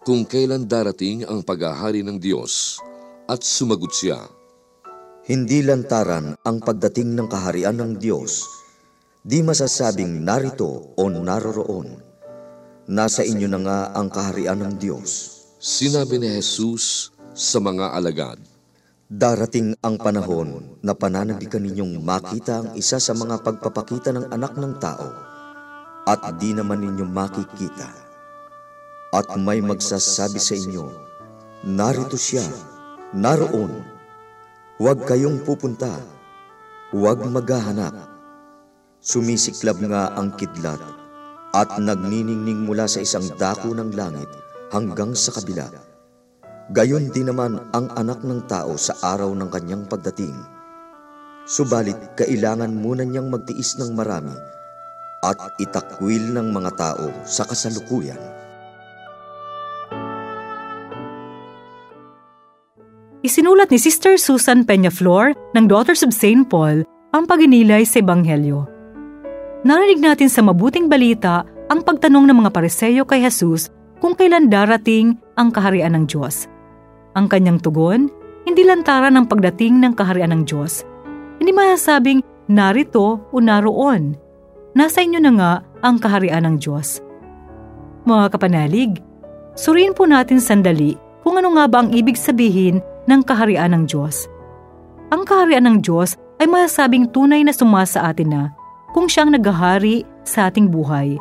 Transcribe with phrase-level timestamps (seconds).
[0.00, 2.80] kung kailan darating ang paghahari ng Diyos
[3.28, 4.24] at sumagot siya,
[5.28, 8.48] Hindi lantaran ang pagdating ng kaharian ng Diyos.
[9.20, 12.00] Di masasabing narito o naroroon.
[12.88, 15.31] Nasa inyo na nga ang kaharian ng Diyos.
[15.62, 18.34] Sinabi ni Jesus sa mga alagad,
[19.06, 24.74] Darating ang panahon na pananabikan ninyong makita ang isa sa mga pagpapakita ng anak ng
[24.82, 25.06] tao
[26.02, 27.94] at di naman ninyo makikita.
[29.14, 30.82] At may magsasabi sa inyo,
[31.70, 32.42] narito siya,
[33.14, 33.86] naroon.
[34.82, 35.94] Huwag kayong pupunta,
[36.90, 37.94] huwag maghahanap.
[38.98, 40.82] Sumisiklab nga ang kidlat
[41.54, 44.41] at nagniningning mula sa isang dako ng langit
[44.72, 45.68] hanggang sa kabila.
[46.72, 50.32] Gayon din naman ang anak ng tao sa araw ng kanyang pagdating.
[51.44, 54.32] Subalit kailangan muna niyang magtiis ng marami
[55.22, 58.18] at itakwil ng mga tao sa kasalukuyan.
[63.22, 66.42] Isinulat ni Sister Susan Peñaflor ng Daughters of St.
[66.50, 66.82] Paul
[67.14, 68.66] ang paginilay sa Ebanghelyo.
[69.62, 73.70] Narinig natin sa mabuting balita ang pagtanong ng mga pareseyo kay Jesus
[74.02, 76.50] kung kailan darating ang kaharian ng Diyos.
[77.14, 78.10] Ang kanyang tugon,
[78.42, 80.82] hindi lantaran ng pagdating ng kaharian ng Diyos.
[81.38, 82.18] Hindi masasabing
[82.50, 84.18] narito o naroon.
[84.74, 85.52] Nasa inyo na nga
[85.86, 86.98] ang kaharian ng Diyos.
[88.02, 88.98] Mga kapanalig,
[89.54, 94.26] suriin po natin sandali kung ano nga ba ang ibig sabihin ng kaharian ng Diyos.
[95.14, 98.42] Ang kaharian ng Diyos ay masasabing tunay na sumasa atin na
[98.90, 101.14] kung siyang naghahari sa ating buhay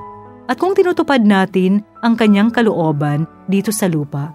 [0.50, 4.34] at kung tinutupad natin ang kanyang kalooban dito sa lupa.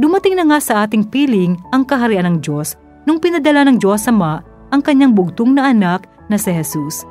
[0.00, 2.74] Dumating na nga sa ating piling ang kaharian ng Diyos
[3.04, 4.40] nung pinadala ng Diyos Ama
[4.72, 7.04] ang kanyang bugtong na anak na si Jesus.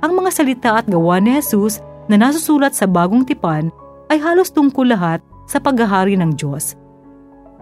[0.00, 3.68] Ang mga salita at gawa ni Jesus na nasusulat sa bagong tipan
[4.08, 6.74] ay halos tungkol lahat sa paghahari ng Diyos.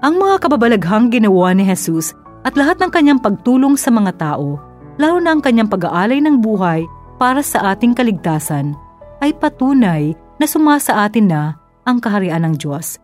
[0.04, 2.12] Ang mga kababalaghang ginawa ni Jesus
[2.44, 4.60] at lahat ng kanyang pagtulong sa mga tao,
[5.00, 6.84] lalo na ang kanyang pag-aalay ng buhay
[7.16, 8.76] para sa ating kaligtasan,
[9.24, 11.56] ay patunay na sumasa atin na
[11.88, 13.00] ang kaharian ng Diyos.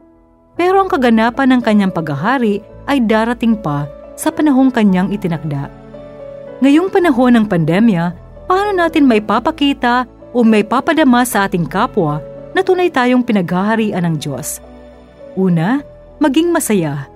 [0.60, 3.88] Pero ang kaganapan ng kanyang paghahari ay darating pa
[4.20, 5.72] sa panahong kanyang itinakda.
[6.60, 8.12] Ngayong panahon ng pandemya,
[8.44, 10.04] paano natin may papakita
[10.36, 12.20] o may papadama sa ating kapwa
[12.52, 14.60] na tunay tayong pinaghaharian ng Diyos?
[15.40, 15.80] Una,
[16.20, 17.08] maging masaya.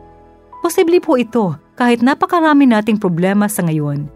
[0.64, 4.08] Posible po ito kahit napakarami nating problema sa ngayon.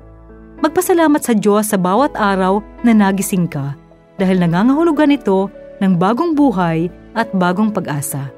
[0.65, 3.77] Magpasalamat sa Diyos sa bawat araw na nagising ka
[4.19, 5.49] dahil nangangahulugan ito
[5.79, 8.29] ng bagong buhay at bagong pag-asa.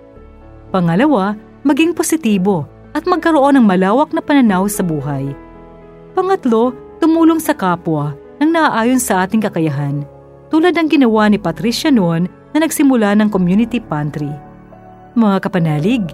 [0.70, 1.34] Pangalawa,
[1.66, 5.32] maging positibo at magkaroon ng malawak na pananaw sa buhay.
[6.14, 10.04] Pangatlo, tumulong sa kapwa nang naaayon sa ating kakayahan,
[10.48, 14.30] tulad ng ginawa ni Patricia noon na nagsimula ng community pantry.
[15.16, 16.04] Mga kapanalig,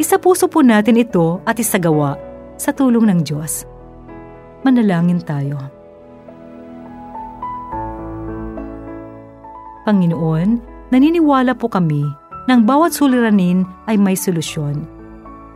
[0.00, 2.16] isa puso po natin ito at isagawa
[2.60, 3.64] sa tulong ng Diyos.
[4.60, 5.79] Manalangin tayo.
[9.90, 10.62] Panginoon,
[10.94, 12.06] naniniwala po kami
[12.46, 14.86] ng bawat suliranin ay may solusyon.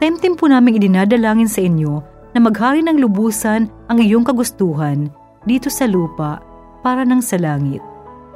[0.03, 2.03] Taimtim po namin idinadalangin sa inyo
[2.34, 5.06] na maghari ng lubusan ang iyong kagustuhan
[5.47, 6.43] dito sa lupa
[6.83, 7.78] para ng sa langit.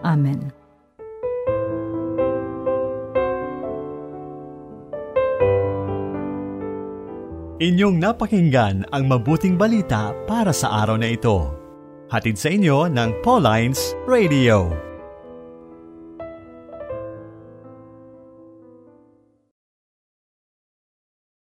[0.07, 0.55] Amen.
[7.59, 11.51] Inyong napakinggan ang mabuting balita para sa araw na ito.
[12.07, 14.88] Hatid sa inyo ng Pauline's Radio.